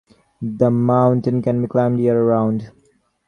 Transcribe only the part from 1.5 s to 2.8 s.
be climbed year-round.